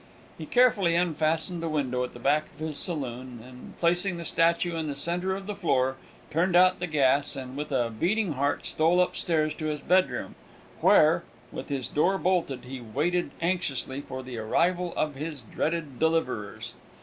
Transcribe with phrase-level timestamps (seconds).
[0.35, 4.75] He carefully unfastened the window at the back of his saloon, and, placing the statue
[4.75, 5.95] in the centre of the floor,
[6.31, 10.33] turned out the gas, and with a beating heart stole upstairs to his bedroom,
[10.79, 16.73] where (with his door bolted) he waited anxiously for the arrival of his dreaded deliverers.